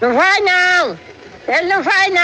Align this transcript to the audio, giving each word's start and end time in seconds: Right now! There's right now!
Right 0.00 0.42
now! 0.44 0.96
There's 1.46 1.86
right 1.86 2.12
now! 2.12 2.18